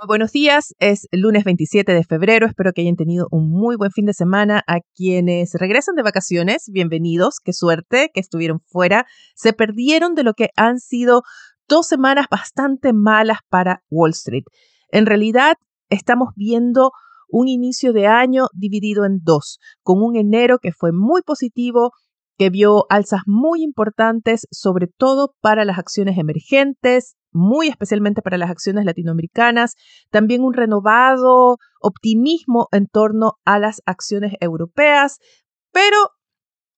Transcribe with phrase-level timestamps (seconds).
[0.00, 3.90] Muy buenos días, es lunes 27 de febrero, espero que hayan tenido un muy buen
[3.90, 4.62] fin de semana.
[4.68, 10.34] A quienes regresan de vacaciones, bienvenidos, qué suerte que estuvieron fuera, se perdieron de lo
[10.34, 11.22] que han sido
[11.66, 14.44] dos semanas bastante malas para Wall Street.
[14.92, 15.54] En realidad,
[15.88, 16.92] estamos viendo
[17.28, 21.90] un inicio de año dividido en dos, con un enero que fue muy positivo,
[22.36, 28.50] que vio alzas muy importantes, sobre todo para las acciones emergentes, muy especialmente para las
[28.50, 29.74] acciones latinoamericanas,
[30.10, 35.18] también un renovado optimismo en torno a las acciones europeas,
[35.72, 35.96] pero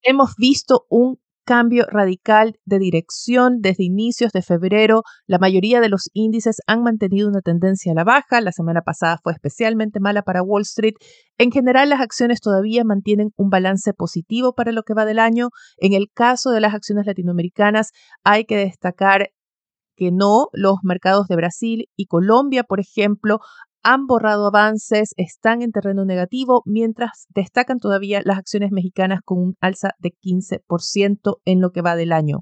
[0.03, 1.19] hemos visto un
[1.51, 5.03] cambio radical de dirección desde inicios de febrero.
[5.27, 8.41] La mayoría de los índices han mantenido una tendencia a la baja.
[8.41, 10.95] La semana pasada fue especialmente mala para Wall Street.
[11.39, 15.49] En general, las acciones todavía mantienen un balance positivo para lo que va del año.
[15.79, 17.91] En el caso de las acciones latinoamericanas,
[18.23, 19.31] hay que destacar
[20.01, 23.41] que no, los mercados de Brasil y Colombia, por ejemplo,
[23.83, 29.57] han borrado avances, están en terreno negativo, mientras destacan todavía las acciones mexicanas con un
[29.61, 32.39] alza de 15% en lo que va del año.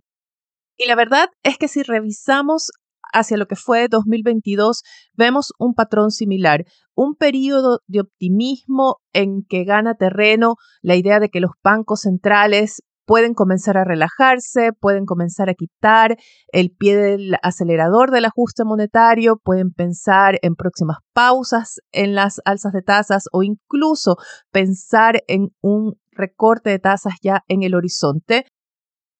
[0.76, 2.70] Y la verdad es que si revisamos
[3.12, 4.82] hacia lo que fue 2022,
[5.14, 6.64] vemos un patrón similar,
[6.94, 12.82] un periodo de optimismo en que gana terreno la idea de que los bancos centrales
[13.08, 16.18] pueden comenzar a relajarse, pueden comenzar a quitar
[16.52, 22.74] el pie del acelerador del ajuste monetario, pueden pensar en próximas pausas en las alzas
[22.74, 24.16] de tasas o incluso
[24.52, 28.44] pensar en un recorte de tasas ya en el horizonte.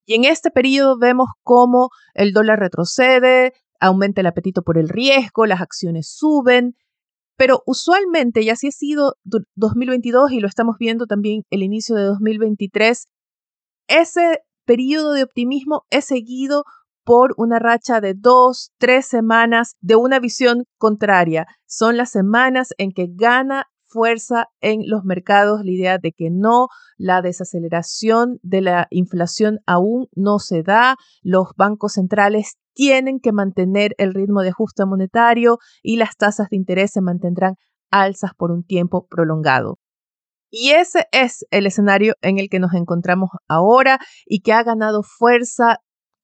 [0.05, 5.47] Y en este periodo vemos cómo el dólar retrocede, aumenta el apetito por el riesgo,
[5.47, 6.75] las acciones suben,
[7.39, 9.15] pero usualmente, y así ha sido
[9.55, 13.07] 2022 y lo estamos viendo también el inicio de 2023,
[13.89, 16.65] ese periodo de optimismo es seguido
[17.05, 21.47] por una racha de dos, tres semanas de una visión contraria.
[21.67, 26.67] Son las semanas en que gana fuerza en los mercados la idea de que no,
[26.99, 33.95] la desaceleración de la inflación aún no se da, los bancos centrales tienen que mantener
[33.97, 37.55] el ritmo de ajuste monetario y las tasas de interés se mantendrán
[37.91, 39.79] alzas por un tiempo prolongado.
[40.51, 45.03] Y ese es el escenario en el que nos encontramos ahora y que ha ganado
[45.03, 45.79] fuerza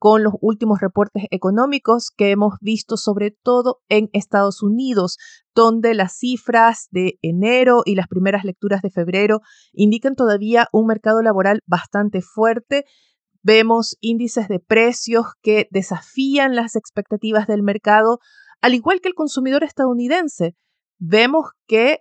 [0.04, 5.16] con los últimos reportes económicos que hemos visto sobre todo en Estados Unidos,
[5.54, 9.40] donde las cifras de enero y las primeras lecturas de febrero
[9.72, 12.84] indican todavía un mercado laboral bastante fuerte.
[13.42, 18.18] Vemos índices de precios que desafían las expectativas del mercado,
[18.60, 20.54] al igual que el consumidor estadounidense.
[20.98, 22.00] Vemos que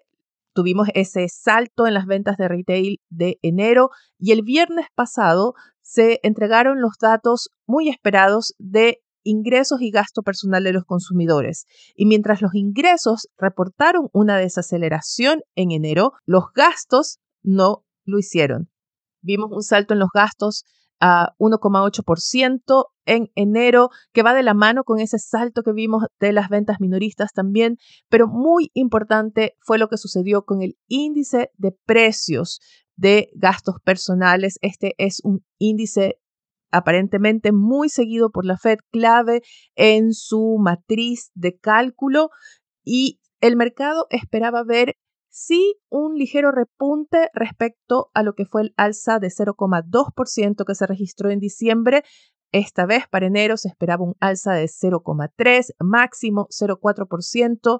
[0.53, 6.19] tuvimos ese salto en las ventas de retail de enero y el viernes pasado se
[6.23, 11.65] entregaron los datos muy esperados de ingresos y gasto personal de los consumidores.
[11.95, 18.69] Y mientras los ingresos reportaron una desaceleración en enero, los gastos no lo hicieron.
[19.21, 20.63] Vimos un salto en los gastos
[21.05, 26.31] a 1,8% en enero, que va de la mano con ese salto que vimos de
[26.31, 27.75] las ventas minoristas también,
[28.07, 32.61] pero muy importante fue lo que sucedió con el índice de precios
[32.95, 34.57] de gastos personales.
[34.61, 36.19] Este es un índice
[36.71, 39.41] aparentemente muy seguido por la Fed, clave
[39.75, 42.29] en su matriz de cálculo
[42.81, 44.95] y el mercado esperaba ver
[45.33, 50.85] sí un ligero repunte respecto a lo que fue el alza de 0,2% que se
[50.85, 52.03] registró en diciembre.
[52.51, 57.79] Esta vez para enero se esperaba un alza de 0,3, máximo 0,4%,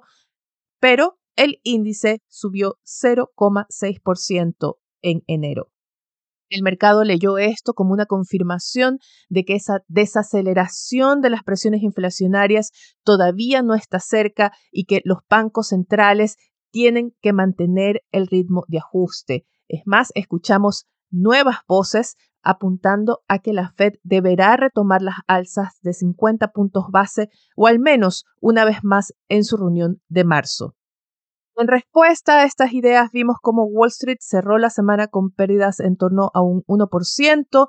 [0.80, 5.70] pero el índice subió 0,6% en enero.
[6.50, 8.98] El mercado leyó esto como una confirmación
[9.28, 12.70] de que esa desaceleración de las presiones inflacionarias
[13.02, 16.36] todavía no está cerca y que los bancos centrales
[16.74, 19.46] tienen que mantener el ritmo de ajuste.
[19.68, 25.92] Es más, escuchamos nuevas voces apuntando a que la Fed deberá retomar las alzas de
[25.92, 30.74] 50 puntos base o al menos una vez más en su reunión de marzo.
[31.54, 35.96] En respuesta a estas ideas vimos cómo Wall Street cerró la semana con pérdidas en
[35.96, 37.68] torno a un 1%,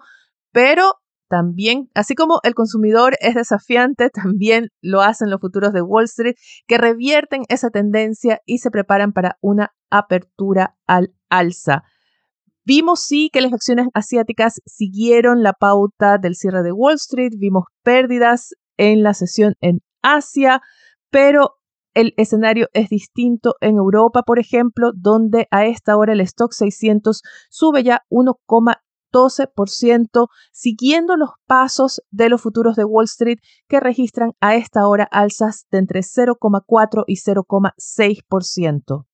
[0.52, 0.96] pero
[1.28, 6.36] también, así como el consumidor es desafiante, también lo hacen los futuros de Wall Street,
[6.68, 11.84] que revierten esa tendencia y se preparan para una apertura al alza.
[12.66, 17.66] Vimos sí que las acciones asiáticas siguieron la pauta del cierre de Wall Street, vimos
[17.84, 20.62] pérdidas en la sesión en Asia,
[21.12, 21.56] pero
[21.94, 27.22] el escenario es distinto en Europa, por ejemplo, donde a esta hora el stock 600
[27.50, 28.02] sube ya
[29.16, 35.08] 1,12%, siguiendo los pasos de los futuros de Wall Street que registran a esta hora
[35.12, 39.06] alzas de entre 0,4 y 0,6%.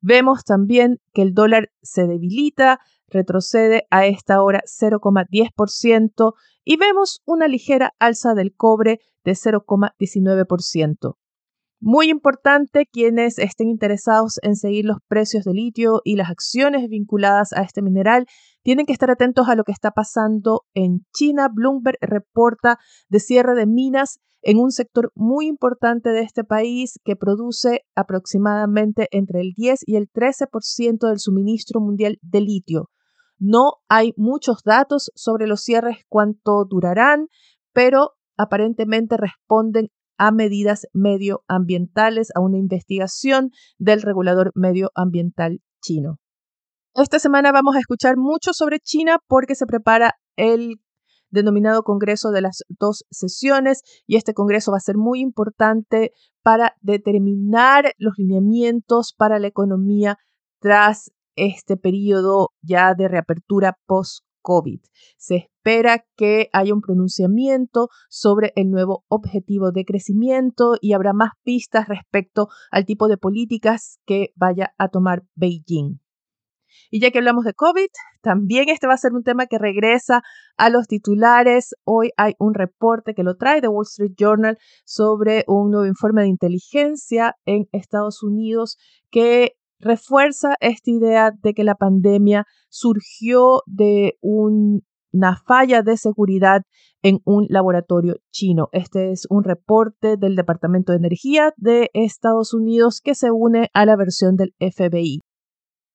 [0.00, 2.78] Vemos también que el dólar se debilita,
[3.08, 6.34] retrocede a esta hora 0,10%
[6.64, 11.16] y vemos una ligera alza del cobre de 0,19%.
[11.80, 17.52] Muy importante, quienes estén interesados en seguir los precios de litio y las acciones vinculadas
[17.52, 18.26] a este mineral,
[18.64, 21.48] tienen que estar atentos a lo que está pasando en China.
[21.52, 22.78] Bloomberg reporta
[23.08, 29.08] de cierre de minas en un sector muy importante de este país que produce aproximadamente
[29.10, 32.90] entre el 10 y el 13% del suministro mundial de litio.
[33.38, 37.28] No hay muchos datos sobre los cierres, cuánto durarán,
[37.72, 46.18] pero aparentemente responden a medidas medioambientales, a una investigación del regulador medioambiental chino.
[46.96, 50.76] Esta semana vamos a escuchar mucho sobre China porque se prepara el
[51.28, 56.12] denominado Congreso de las dos sesiones y este Congreso va a ser muy importante
[56.44, 60.18] para determinar los lineamientos para la economía
[60.60, 64.78] tras este periodo ya de reapertura post-COVID.
[65.16, 71.30] Se espera que haya un pronunciamiento sobre el nuevo objetivo de crecimiento y habrá más
[71.42, 76.03] pistas respecto al tipo de políticas que vaya a tomar Beijing.
[76.90, 77.86] Y ya que hablamos de COVID,
[78.22, 80.22] también este va a ser un tema que regresa
[80.56, 81.74] a los titulares.
[81.84, 86.22] Hoy hay un reporte que lo trae de Wall Street Journal sobre un nuevo informe
[86.22, 88.76] de inteligencia en Estados Unidos
[89.10, 96.62] que refuerza esta idea de que la pandemia surgió de una falla de seguridad
[97.02, 98.68] en un laboratorio chino.
[98.72, 103.84] Este es un reporte del Departamento de Energía de Estados Unidos que se une a
[103.84, 105.20] la versión del FBI.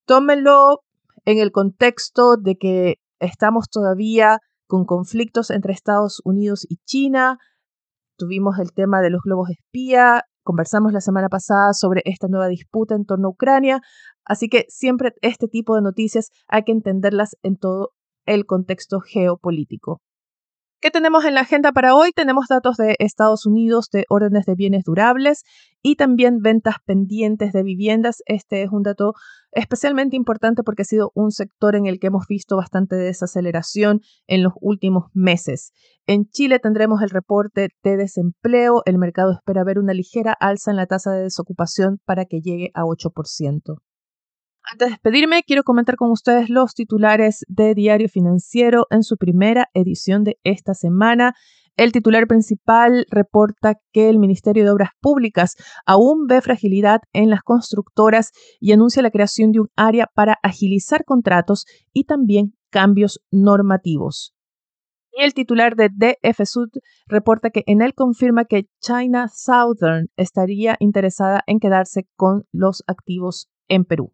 [0.09, 0.79] Tómenlo
[1.25, 7.37] en el contexto de que estamos todavía con conflictos entre Estados Unidos y China.
[8.17, 12.95] Tuvimos el tema de los globos espía, conversamos la semana pasada sobre esta nueva disputa
[12.95, 13.81] en torno a Ucrania,
[14.25, 17.91] así que siempre este tipo de noticias hay que entenderlas en todo
[18.25, 20.01] el contexto geopolítico.
[20.81, 22.11] ¿Qué tenemos en la agenda para hoy?
[22.13, 25.43] Tenemos datos de Estados Unidos de órdenes de bienes durables
[25.81, 28.23] y también ventas pendientes de viviendas.
[28.27, 29.11] Este es un dato
[29.51, 34.41] especialmente importante porque ha sido un sector en el que hemos visto bastante desaceleración en
[34.41, 35.73] los últimos meses.
[36.07, 38.81] En Chile tendremos el reporte de desempleo.
[38.85, 42.71] El mercado espera ver una ligera alza en la tasa de desocupación para que llegue
[42.73, 43.81] a 8%.
[44.71, 49.67] Antes de despedirme, quiero comentar con ustedes los titulares de Diario Financiero en su primera
[49.73, 51.33] edición de esta semana.
[51.75, 55.55] El titular principal reporta que el Ministerio de Obras Públicas
[55.87, 58.29] aún ve fragilidad en las constructoras
[58.59, 64.35] y anuncia la creación de un área para agilizar contratos y también cambios normativos.
[65.13, 66.69] Y el titular de DF Sud
[67.07, 73.49] reporta que en él confirma que China Southern estaría interesada en quedarse con los activos
[73.67, 74.13] en Perú.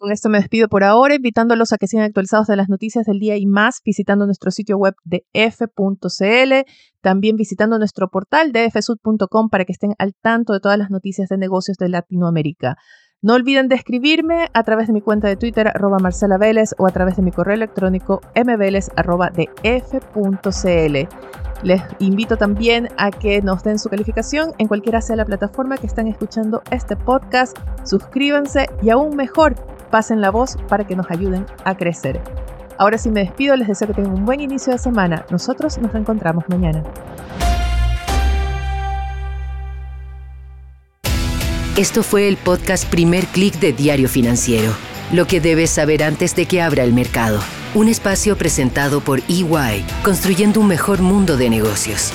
[0.00, 3.18] Con esto me despido por ahora, invitándolos a que sigan actualizados de las noticias del
[3.18, 6.54] día y más, visitando nuestro sitio web de f.cl,
[7.02, 11.28] también visitando nuestro portal de fsud.com para que estén al tanto de todas las noticias
[11.28, 12.78] de negocios de Latinoamérica.
[13.20, 16.86] No olviden de escribirme a través de mi cuenta de Twitter, arroba Marcela Vélez, o
[16.86, 18.22] a través de mi correo electrónico
[18.96, 19.30] arroba
[21.62, 25.86] Les invito también a que nos den su calificación en cualquiera sea la plataforma que
[25.86, 27.58] están escuchando este podcast.
[27.84, 29.54] Suscríbanse y aún mejor,
[29.90, 32.20] pasen la voz para que nos ayuden a crecer.
[32.78, 35.26] Ahora sí me despido, les deseo que tengan un buen inicio de semana.
[35.30, 36.82] Nosotros nos reencontramos mañana.
[41.76, 44.72] Esto fue el podcast Primer Click de Diario Financiero.
[45.12, 47.40] Lo que debes saber antes de que abra el mercado.
[47.74, 52.12] Un espacio presentado por EY, construyendo un mejor mundo de negocios.